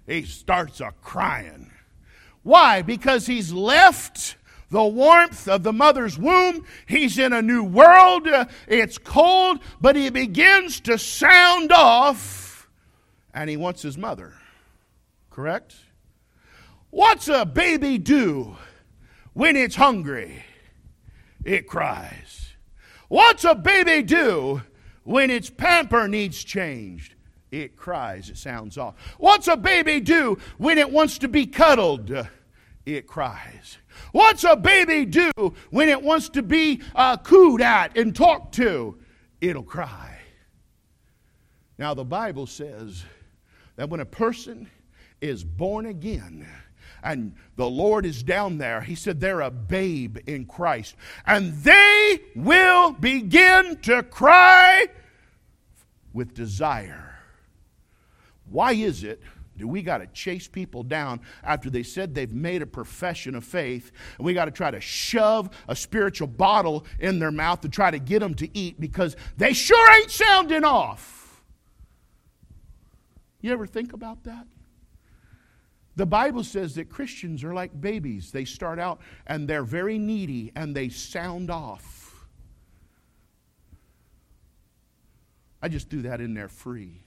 [0.06, 1.70] He starts a crying.
[2.42, 2.82] Why?
[2.82, 4.35] Because he's left
[4.70, 6.64] the warmth of the mother's womb.
[6.86, 8.28] He's in a new world.
[8.66, 12.68] It's cold, but he begins to sound off
[13.32, 14.34] and he wants his mother.
[15.30, 15.74] Correct?
[16.90, 18.56] What's a baby do
[19.34, 20.44] when it's hungry?
[21.44, 22.54] It cries.
[23.08, 24.62] What's a baby do
[25.04, 27.14] when its pamper needs changed?
[27.52, 28.96] It cries, it sounds off.
[29.18, 32.26] What's a baby do when it wants to be cuddled?
[32.86, 33.78] It cries.
[34.12, 35.32] What's a baby do
[35.70, 38.96] when it wants to be uh, cooed at and talked to?
[39.40, 40.20] It'll cry.
[41.78, 43.04] Now, the Bible says
[43.74, 44.70] that when a person
[45.20, 46.46] is born again,
[47.02, 48.80] and the Lord is down there.
[48.80, 50.96] He said they're a babe in Christ.
[51.24, 54.86] And they will begin to cry
[56.12, 57.16] with desire
[58.50, 59.20] why is it
[59.58, 63.44] do we got to chase people down after they said they've made a profession of
[63.44, 63.90] faith?
[64.18, 67.90] And we got to try to shove a spiritual bottle in their mouth to try
[67.90, 71.42] to get them to eat because they sure ain't sounding off.
[73.40, 74.46] You ever think about that?
[75.94, 78.30] The bible says that christians are like babies.
[78.30, 82.26] They start out and they're very needy and they sound off.
[85.62, 87.05] I just threw that in there free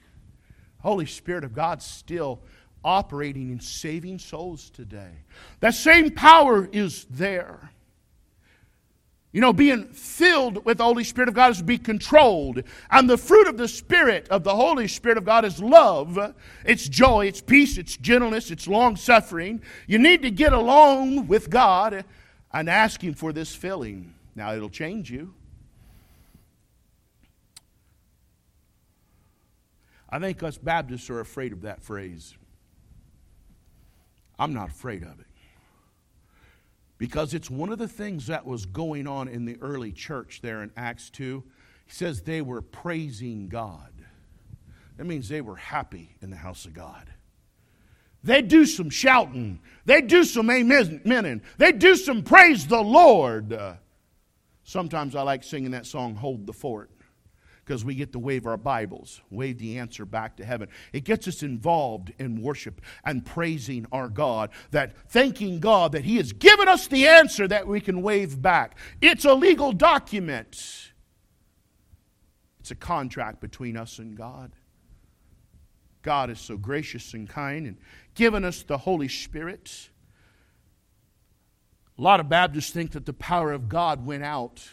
[0.80, 2.40] Holy Spirit of God still
[2.84, 5.12] operating in saving souls today.
[5.60, 7.72] That same power is there.
[9.32, 12.64] You know, being filled with the Holy Spirit of God is to be controlled.
[12.90, 16.34] And the fruit of the Spirit, of the Holy Spirit of God, is love.
[16.66, 19.62] It's joy, it's peace, it's gentleness, it's long suffering.
[19.86, 22.06] You need to get along with God
[22.52, 24.16] and ask Him for this filling.
[24.36, 25.36] Now, it'll change you.
[30.12, 32.36] I think us Baptists are afraid of that phrase.
[34.40, 35.26] I'm not afraid of it.
[36.98, 40.64] Because it's one of the things that was going on in the early church there
[40.64, 41.44] in Acts 2.
[41.86, 43.94] He says they were praising God.
[44.98, 47.10] That means they were happy in the house of God.
[48.22, 49.62] They do some shouting.
[49.86, 51.42] They do some amening.
[51.58, 53.54] They do some praise the Lord.
[53.54, 53.76] Uh,
[54.64, 56.90] sometimes I like singing that song, Hold the Fort
[57.70, 60.70] because we get to wave our Bibles, wave the answer back to heaven.
[60.92, 66.18] It gets us involved in worship and praising our God, that thanking God that He
[66.18, 68.76] has given us the answer that we can wave back.
[69.04, 70.58] It's a legal document,
[72.60, 74.52] it's a contract between us and God.
[76.02, 77.78] God is so gracious and kind and
[78.16, 79.92] given us the Holy Spirit.
[82.00, 84.68] A lot of Baptists think that the power of God went out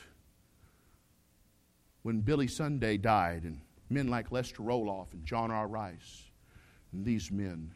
[2.07, 3.59] when Billy Sunday died, and
[3.90, 5.66] men like Lester Roloff and John R.
[5.66, 6.23] Rice,
[6.92, 7.73] and these men.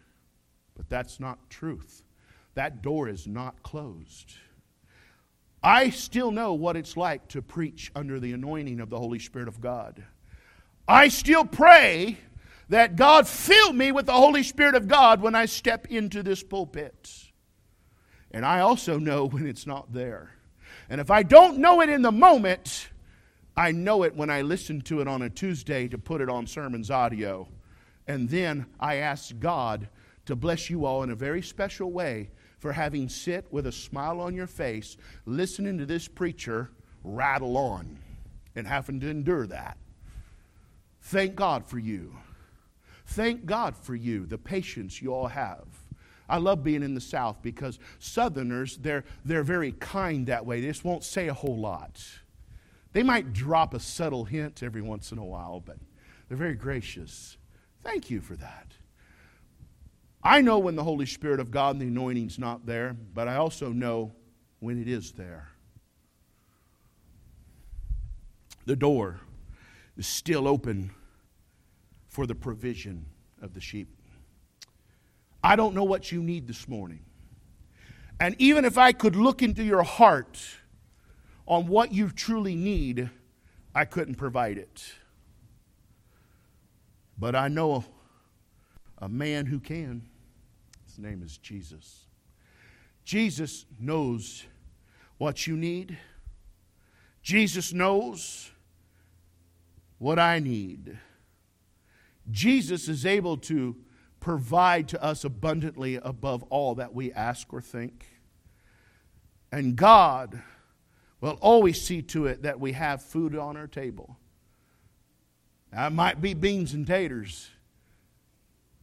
[0.76, 2.04] But that's not truth.
[2.54, 4.34] That door is not closed.
[5.64, 9.48] I still know what it's like to preach under the anointing of the Holy Spirit
[9.48, 10.00] of God.
[10.86, 12.16] I still pray
[12.68, 16.44] that God fill me with the Holy Spirit of God when I step into this
[16.44, 17.10] pulpit.
[18.30, 20.36] And I also know when it's not there.
[20.88, 22.90] And if I don't know it in the moment,
[23.56, 26.46] I know it when I listen to it on a Tuesday to put it on
[26.46, 27.48] sermons audio.
[28.06, 29.88] And then I ask God
[30.26, 34.20] to bless you all in a very special way for having sit with a smile
[34.20, 36.70] on your face, listening to this preacher
[37.02, 37.98] rattle on
[38.54, 39.78] and having to endure that.
[41.02, 42.16] Thank God for you.
[43.06, 45.66] Thank God for you, the patience you all have.
[46.28, 50.60] I love being in the South because Southerners, they're, they're very kind that way.
[50.60, 52.00] They just won't say a whole lot.
[52.92, 55.76] They might drop a subtle hint every once in a while, but
[56.28, 57.36] they're very gracious.
[57.82, 58.72] Thank you for that.
[60.22, 63.36] I know when the Holy Spirit of God and the anointing's not there, but I
[63.36, 64.12] also know
[64.58, 65.48] when it is there.
[68.66, 69.20] The door
[69.96, 70.90] is still open
[72.08, 73.06] for the provision
[73.40, 73.88] of the sheep.
[75.42, 77.00] I don't know what you need this morning.
[78.20, 80.38] And even if I could look into your heart
[81.50, 83.10] on what you truly need,
[83.74, 84.94] I couldn't provide it.
[87.18, 87.84] But I know
[88.98, 90.08] a man who can.
[90.86, 92.06] His name is Jesus.
[93.04, 94.44] Jesus knows
[95.18, 95.98] what you need.
[97.20, 98.52] Jesus knows
[99.98, 100.98] what I need.
[102.30, 103.74] Jesus is able to
[104.20, 108.06] provide to us abundantly above all that we ask or think.
[109.50, 110.40] And God
[111.20, 114.16] will always see to it that we have food on our table.
[115.72, 117.50] Now, it might be beans and taters.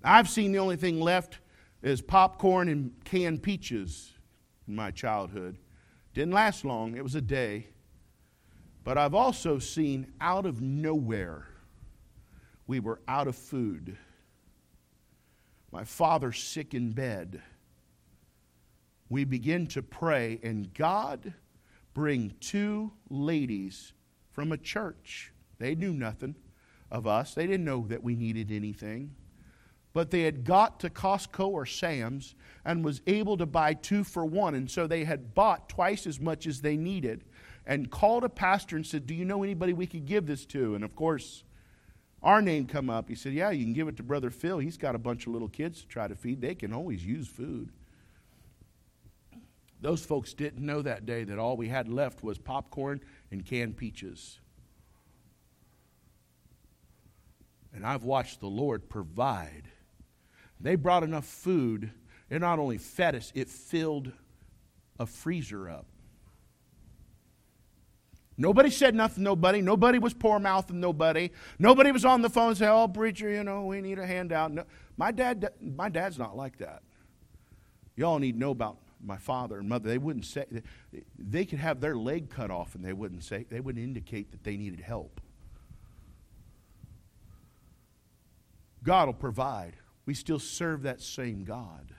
[0.04, 1.40] I've seen the only thing left
[1.82, 4.14] is popcorn and canned peaches
[4.68, 5.58] in my childhood.
[6.14, 7.68] Didn't last long, it was a day.
[8.84, 11.46] But I've also seen out of nowhere,
[12.68, 13.98] we were out of food.
[15.72, 17.42] My father sick in bed.
[19.10, 21.34] We begin to pray, and God
[21.98, 23.92] bring two ladies
[24.30, 25.34] from a church.
[25.58, 26.36] They knew nothing
[26.92, 27.34] of us.
[27.34, 29.16] They didn't know that we needed anything.
[29.94, 34.28] But they had got to Costco or Sam's and was able to buy two for
[34.28, 34.54] one.
[34.54, 37.24] And so they had bought twice as much as they needed
[37.66, 40.76] and called a pastor and said, Do you know anybody we could give this to?
[40.76, 41.46] And of course,
[42.22, 43.10] our name come up.
[43.10, 44.60] He said, Yeah, you can give it to Brother Phil.
[44.60, 46.42] He's got a bunch of little kids to try to feed.
[46.42, 47.72] They can always use food.
[49.82, 53.78] Those folks didn't know that day that all we had left was popcorn and canned
[53.78, 54.40] peaches.
[57.74, 59.70] And I've watched the Lord provide.
[60.60, 61.92] They brought enough food,
[62.30, 64.12] it not only fed us, it filled
[65.00, 65.86] a freezer up.
[68.40, 69.62] Nobody said nothing, nobody.
[69.62, 71.32] Nobody was poor mouthing nobody.
[71.58, 74.52] Nobody was on the phone saying, Oh, preacher, you know, we need a handout.
[74.52, 74.64] No.
[74.96, 76.84] My, dad, my dad's not like that.
[77.96, 80.46] Y'all need to know about my father and mother, they wouldn't say,
[81.18, 84.44] they could have their leg cut off and they wouldn't say, they wouldn't indicate that
[84.44, 85.22] they needed help.
[88.84, 89.74] God will provide.
[90.06, 91.92] We still serve that same God.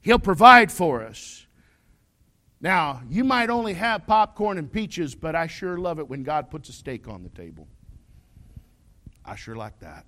[0.00, 1.46] He'll provide for us.
[2.60, 6.50] Now, you might only have popcorn and peaches, but I sure love it when God
[6.50, 7.66] puts a steak on the table.
[9.24, 10.06] I sure like that.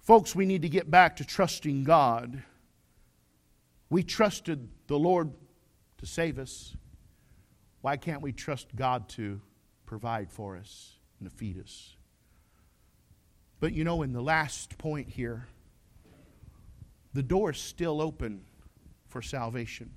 [0.00, 2.42] Folks, we need to get back to trusting God
[3.94, 5.30] we trusted the Lord
[5.98, 6.74] to save us.
[7.80, 9.40] Why can't we trust God to
[9.86, 11.94] provide for us and to feed us?
[13.60, 15.46] But you know, in the last point here,
[17.12, 18.40] the door is still open
[19.06, 19.92] for salvation.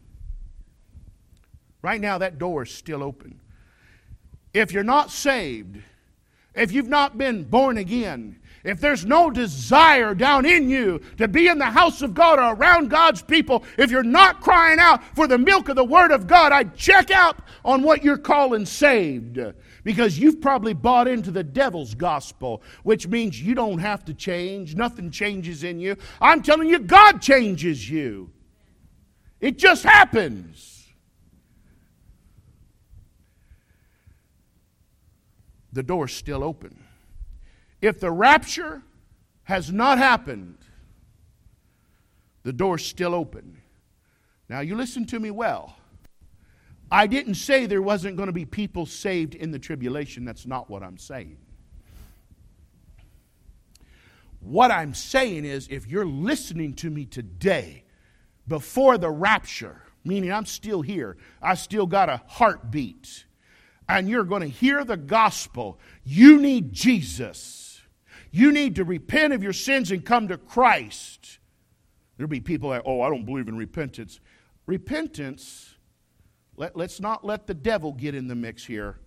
[1.82, 3.42] Right now, that door is still open.
[4.54, 5.82] If you're not saved,
[6.54, 11.48] if you've not been born again, if there's no desire down in you to be
[11.48, 15.26] in the house of God or around God's people, if you're not crying out for
[15.26, 19.40] the milk of the Word of God, I'd check out on what you're calling saved.
[19.86, 24.76] Because you've probably bought into the devil's gospel, which means you don't have to change,
[24.76, 25.96] nothing changes in you.
[26.20, 28.32] I'm telling you, God changes you.
[29.40, 30.90] It just happens.
[35.72, 36.87] The door's still open.
[37.82, 38.82] If the rapture
[39.44, 40.58] has not happened,
[42.44, 43.62] the door's still open.
[44.50, 45.76] Now, you listen to me well.
[46.90, 50.24] I didn't say there wasn't going to be people saved in the tribulation.
[50.24, 51.38] That's not what I'm saying.
[54.40, 57.84] What I'm saying is, if you're listening to me today,
[58.48, 63.26] before the rapture, meaning I'm still here, I still got a heartbeat,
[63.90, 67.67] and you're going to hear the gospel, you need Jesus.
[68.32, 71.40] You need to repent of your sins and come to Christ.
[72.18, 74.20] There'll be people that, oh, I don't believe in repentance.
[74.66, 75.76] Repentance,
[76.56, 79.00] let, let's not let the devil get in the mix here,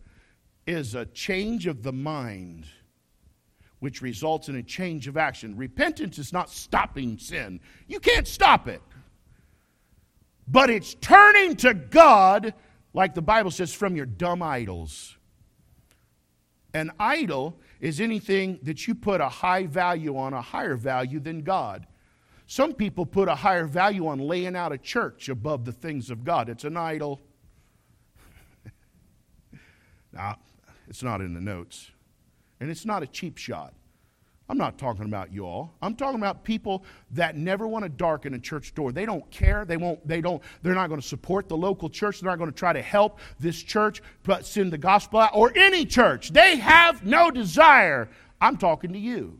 [0.66, 2.66] is a change of the mind
[3.80, 5.56] which results in a change of action.
[5.56, 8.82] Repentance is not stopping sin, you can't stop it.
[10.46, 12.54] But it's turning to God,
[12.92, 15.16] like the Bible says, from your dumb idols.
[16.74, 21.42] An idol is anything that you put a high value on, a higher value than
[21.42, 21.86] God.
[22.46, 26.24] Some people put a higher value on laying out a church above the things of
[26.24, 26.48] God.
[26.48, 27.20] It's an idol.
[30.12, 30.36] now,
[30.88, 31.90] it's not in the notes.
[32.60, 33.72] And it's not a cheap shot.
[34.50, 35.76] I'm not talking about you all.
[35.80, 38.90] I'm talking about people that never want to darken a church door.
[38.90, 39.64] They don't care.
[39.64, 42.18] They won't, they don't, they're not going to support the local church.
[42.18, 45.52] They're not going to try to help this church but send the gospel out or
[45.54, 46.30] any church.
[46.30, 48.10] They have no desire.
[48.40, 49.38] I'm talking to you.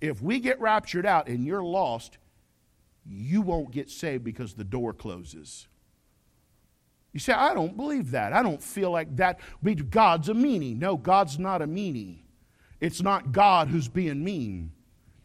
[0.00, 2.16] If we get raptured out and you're lost,
[3.04, 5.68] you won't get saved because the door closes.
[7.12, 8.32] You say, I don't believe that.
[8.32, 9.40] I don't feel like that.
[9.90, 10.74] God's a meanie.
[10.74, 12.20] No, God's not a meanie.
[12.80, 14.72] It's not God who's being mean.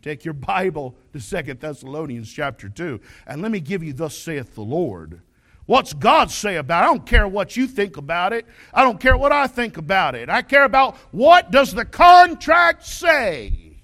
[0.02, 4.54] Take your Bible to Second Thessalonians chapter 2, and let me give you thus saith
[4.54, 5.22] the Lord.
[5.66, 6.86] What's God say about it?
[6.86, 8.46] I don't care what you think about it.
[8.72, 10.30] I don't care what I think about it.
[10.30, 13.82] I care about what does the contract say?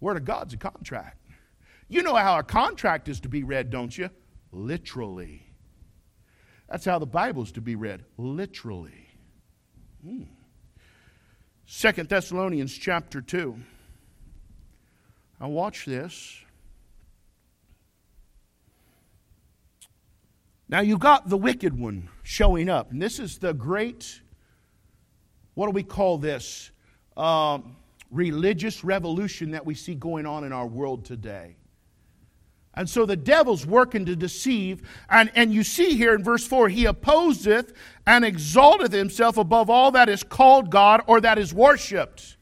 [0.00, 1.16] Word of God's a contract.
[1.88, 4.10] You know how a contract is to be read, don't you?
[4.52, 5.42] Literally.
[6.68, 9.08] That's how the Bible is to be read, literally.
[10.04, 10.24] Hmm.
[11.70, 13.54] Second Thessalonians chapter 2.
[15.38, 16.40] Now, watch this.
[20.66, 22.90] Now, you got the wicked one showing up.
[22.90, 24.22] And this is the great,
[25.52, 26.70] what do we call this?
[27.18, 27.76] Um,
[28.10, 31.56] religious revolution that we see going on in our world today.
[32.78, 34.88] And so the devil's working to deceive.
[35.10, 37.72] And, and you see here in verse 4 he opposeth
[38.06, 42.36] and exalteth himself above all that is called God or that is worshiped.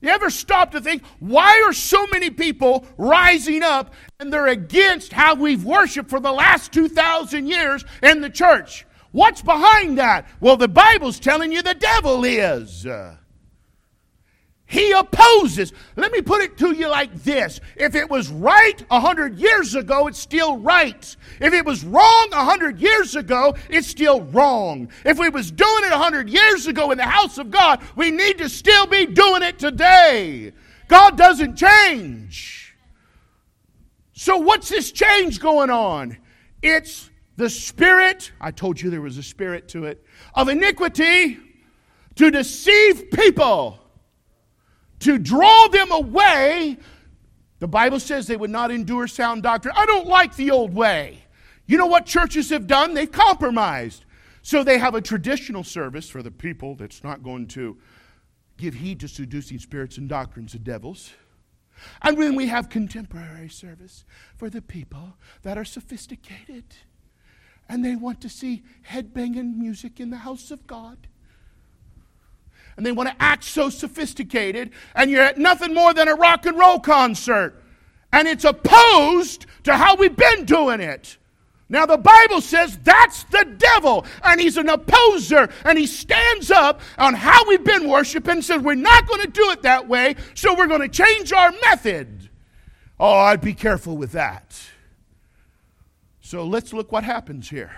[0.00, 5.12] You ever stop to think, why are so many people rising up and they're against
[5.12, 8.86] how we've worshiped for the last 2,000 years in the church?
[9.12, 10.26] What's behind that?
[10.40, 12.86] Well, the Bible's telling you the devil is.
[14.74, 15.72] He opposes.
[15.94, 17.60] Let me put it to you like this.
[17.76, 21.16] If it was right a hundred years ago, it's still right.
[21.40, 24.88] If it was wrong a hundred years ago, it's still wrong.
[25.04, 28.10] If we was doing it a hundred years ago in the house of God, we
[28.10, 30.50] need to still be doing it today.
[30.88, 32.74] God doesn't change.
[34.12, 36.18] So what's this change going on?
[36.62, 40.04] It's the spirit, I told you there was a spirit to it,
[40.34, 41.38] of iniquity
[42.16, 43.83] to deceive people
[45.04, 46.78] to draw them away.
[47.60, 49.74] The Bible says they would not endure sound doctrine.
[49.76, 51.24] I don't like the old way.
[51.66, 52.94] You know what churches have done?
[52.94, 54.04] They've compromised.
[54.42, 57.78] So they have a traditional service for the people that's not going to
[58.58, 61.12] give heed to seducing spirits and doctrines of devils.
[62.02, 64.04] And then we have contemporary service
[64.36, 66.64] for the people that are sophisticated
[67.68, 71.08] and they want to see headbanging music in the house of God
[72.76, 76.46] and they want to act so sophisticated, and you're at nothing more than a rock
[76.46, 77.62] and roll concert.
[78.12, 81.18] And it's opposed to how we've been doing it.
[81.68, 86.80] Now, the Bible says that's the devil, and he's an opposer, and he stands up
[86.98, 90.16] on how we've been worshiping and says, We're not going to do it that way,
[90.34, 92.28] so we're going to change our method.
[93.00, 94.60] Oh, I'd be careful with that.
[96.20, 97.72] So let's look what happens here.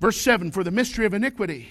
[0.00, 1.68] Verse 7 For the mystery of iniquity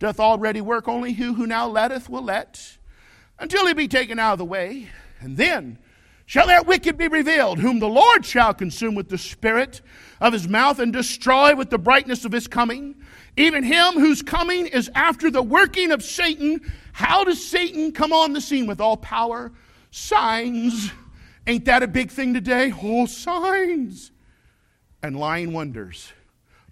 [0.00, 2.78] doth already work, only who who now letteth will let,
[3.38, 4.88] until he be taken out of the way.
[5.20, 5.78] And then
[6.26, 9.82] shall that wicked be revealed, whom the Lord shall consume with the spirit
[10.20, 12.96] of his mouth and destroy with the brightness of his coming.
[13.36, 16.60] Even him whose coming is after the working of Satan.
[16.92, 19.52] How does Satan come on the scene with all power?
[19.90, 20.90] Signs.
[21.46, 22.72] Ain't that a big thing today?
[22.82, 24.12] Oh, signs.
[25.02, 26.12] And lying wonders.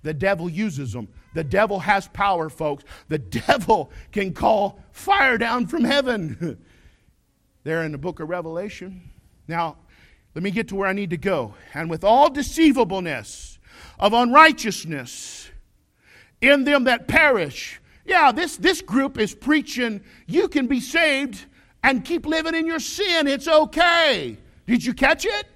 [0.03, 1.09] The devil uses them.
[1.35, 2.85] The devil has power, folks.
[3.09, 6.59] The devil can call fire down from heaven.
[7.65, 9.11] there in the book of Revelation.
[9.47, 9.77] Now,
[10.35, 11.55] let me get to where I need to go.
[11.75, 13.59] And with all deceivableness
[13.99, 15.51] of unrighteousness
[16.41, 17.81] in them that perish.
[18.05, 21.45] Yeah, this, this group is preaching you can be saved
[21.83, 23.27] and keep living in your sin.
[23.27, 24.39] It's okay.
[24.67, 25.47] Did you catch it?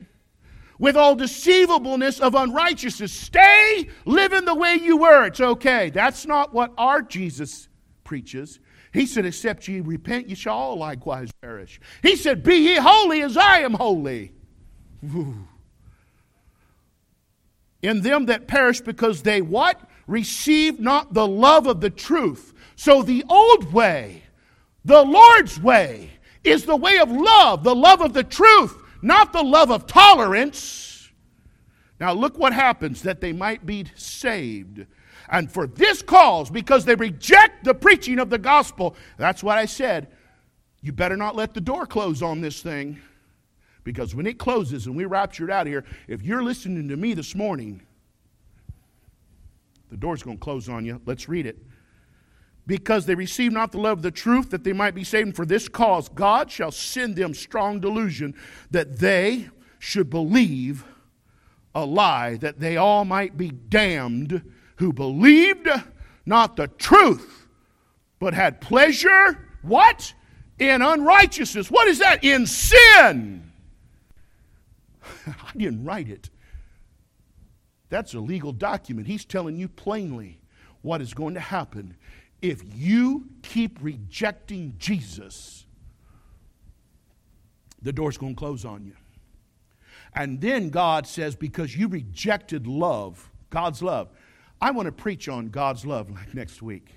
[0.82, 3.12] With all deceivableness of unrighteousness.
[3.12, 5.26] Stay living the way you were.
[5.26, 5.90] It's okay.
[5.90, 7.68] That's not what our Jesus
[8.02, 8.58] preaches.
[8.92, 11.80] He said, Except ye repent, ye shall all likewise perish.
[12.02, 14.32] He said, Be ye holy as I am holy.
[17.80, 19.80] In them that perish because they what?
[20.08, 22.54] Receive not the love of the truth.
[22.74, 24.24] So the old way,
[24.84, 26.10] the Lord's way,
[26.42, 31.10] is the way of love, the love of the truth, not the love of tolerance.
[32.00, 34.86] Now look what happens that they might be saved.
[35.28, 39.66] And for this cause, because they reject the preaching of the gospel, that's what I
[39.66, 40.08] said.
[40.80, 43.00] You better not let the door close on this thing.
[43.84, 47.34] Because when it closes and we're raptured out here, if you're listening to me this
[47.34, 47.82] morning,
[49.90, 51.00] the door's going to close on you.
[51.04, 51.58] Let's read it.
[52.66, 55.44] Because they receive not the love of the truth that they might be saved, for
[55.44, 58.34] this cause God shall send them strong delusion
[58.70, 59.48] that they
[59.78, 60.84] should believe
[61.74, 64.42] a lie, that they all might be damned
[64.76, 65.68] who believed
[66.24, 67.46] not the truth,
[68.18, 70.14] but had pleasure, what?
[70.58, 71.70] In unrighteousness.
[71.70, 72.22] What is that?
[72.22, 73.52] In sin.
[75.26, 76.30] I didn't write it.
[77.88, 79.06] That's a legal document.
[79.06, 80.40] He's telling you plainly
[80.82, 81.96] what is going to happen
[82.42, 85.64] if you keep rejecting Jesus.
[87.80, 88.94] The door's going to close on you.
[90.14, 94.08] And then God says, because you rejected love, God's love.
[94.60, 96.94] I want to preach on God's love like next week.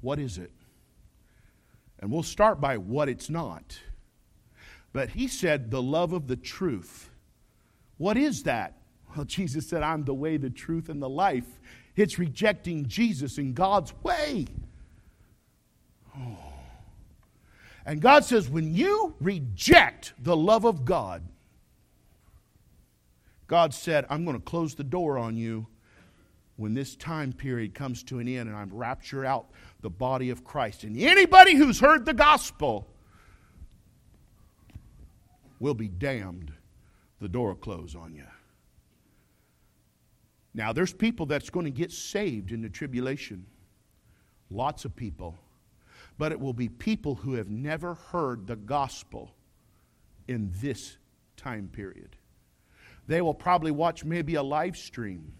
[0.00, 0.50] What is it?
[2.00, 3.78] And we'll start by what it's not.
[4.92, 7.08] But he said, the love of the truth.
[7.96, 8.78] What is that?
[9.16, 11.46] Well, Jesus said, I'm the way, the truth, and the life.
[11.96, 14.46] It's rejecting Jesus in God's way.
[16.16, 16.38] Oh.
[17.84, 21.22] And God says, when you reject the love of God,
[23.46, 25.66] God said, I'm going to close the door on you
[26.56, 30.44] when this time period comes to an end and I'm rapture out the body of
[30.44, 30.84] Christ.
[30.84, 32.86] And anybody who's heard the gospel
[35.58, 36.52] will be damned.
[37.20, 38.24] The door will close on you.
[40.54, 43.46] Now, there's people that's going to get saved in the tribulation.
[44.50, 45.38] Lots of people.
[46.18, 49.34] But it will be people who have never heard the gospel
[50.28, 50.98] in this
[51.36, 52.16] time period.
[53.06, 55.32] They will probably watch maybe a live stream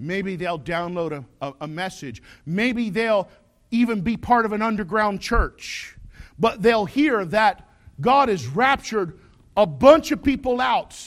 [0.00, 2.22] Maybe they'll download a, a, a, message.
[2.46, 3.28] Maybe they'll
[3.70, 5.96] even be part of an underground church.
[6.38, 7.68] But they'll hear that
[8.00, 9.18] God has raptured
[9.56, 10.98] a bunch of people out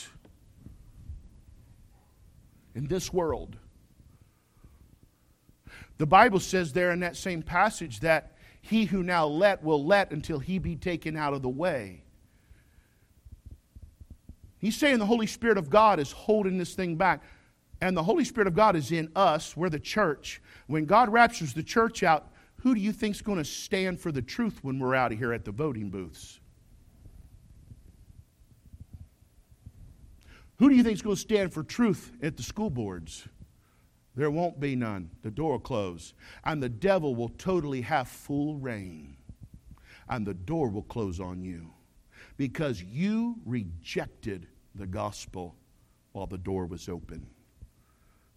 [2.75, 3.57] in this world.
[5.97, 10.11] The Bible says there in that same passage that he who now let will let
[10.11, 12.03] until he be taken out of the way.
[14.57, 17.21] He's saying the Holy Spirit of God is holding this thing back
[17.83, 19.57] and the Holy Spirit of God is in us.
[19.57, 20.41] We're the church.
[20.67, 22.29] When God raptures the church out,
[22.61, 25.17] who do you think is going to stand for the truth when we're out of
[25.17, 26.39] here at the voting booths?
[30.63, 33.27] Who do you think is going to stand for truth at the school boards?
[34.15, 35.09] There won't be none.
[35.21, 36.13] The door will close.
[36.45, 39.17] And the devil will totally have full reign.
[40.07, 41.73] And the door will close on you
[42.37, 45.57] because you rejected the gospel
[46.13, 47.27] while the door was open.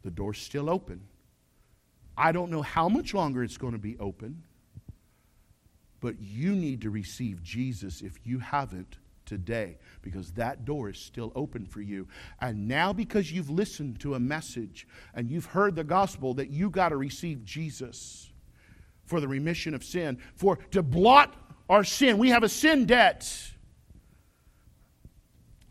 [0.02, 1.02] The door's still open.
[2.18, 4.42] I don't know how much longer it's going to be open,
[6.00, 11.32] but you need to receive Jesus if you haven't today because that door is still
[11.34, 12.08] open for you.
[12.40, 16.70] And now, because you've listened to a message and you've heard the gospel that you
[16.70, 18.30] got to receive Jesus
[19.04, 21.34] for the remission of sin, for to blot
[21.68, 23.52] our sin, we have a sin debt.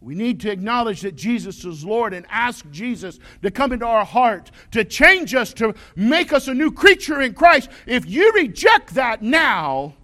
[0.01, 4.05] We need to acknowledge that Jesus is Lord and ask Jesus to come into our
[4.05, 7.69] heart, to change us, to make us a new creature in Christ.
[7.87, 9.95] If you reject that now,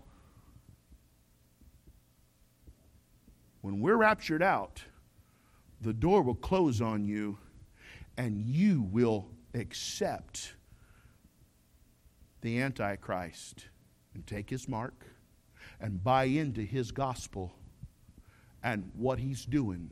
[3.61, 4.83] when we're raptured out,
[5.81, 7.37] the door will close on you
[8.17, 10.53] and you will accept
[12.41, 13.67] the Antichrist
[14.13, 15.05] and take his mark
[15.79, 17.53] and buy into his gospel
[18.63, 19.91] and what he's doing,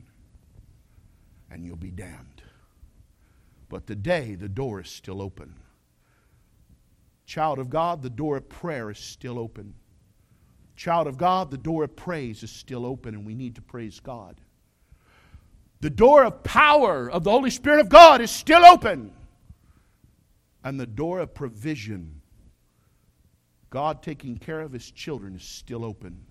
[1.50, 2.42] and you'll be damned.
[3.68, 5.54] But today, the door is still open.
[7.26, 9.74] Child of God, the door of prayer is still open.
[10.80, 14.00] Child of God, the door of praise is still open, and we need to praise
[14.00, 14.40] God.
[15.82, 19.12] The door of power of the Holy Spirit of God is still open.
[20.64, 22.22] And the door of provision,
[23.68, 26.24] God taking care of His children, is still open.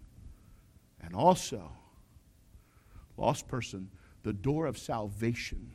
[1.00, 1.72] And also,
[3.18, 3.92] lost person,
[4.24, 5.74] the door of salvation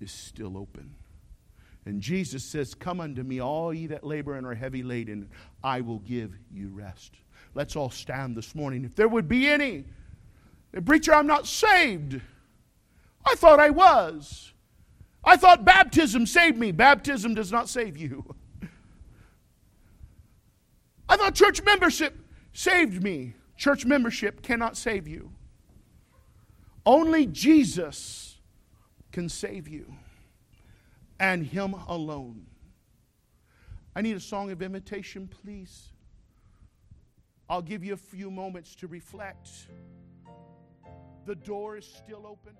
[0.00, 0.94] is still open.
[1.84, 5.28] And Jesus says, Come unto me, all ye that labor and are heavy laden,
[5.64, 7.16] I will give you rest.
[7.54, 8.84] Let's all stand this morning.
[8.84, 9.84] If there would be any,
[10.84, 12.20] preacher, I'm not saved.
[13.26, 14.52] I thought I was.
[15.24, 16.72] I thought baptism saved me.
[16.72, 18.34] Baptism does not save you.
[21.08, 22.16] I thought church membership
[22.52, 23.34] saved me.
[23.56, 25.32] Church membership cannot save you.
[26.86, 28.38] Only Jesus
[29.12, 29.96] can save you,
[31.18, 32.46] and Him alone.
[33.94, 35.89] I need a song of invitation, please.
[37.50, 39.48] I'll give you a few moments to reflect.
[41.26, 42.56] The door is still open.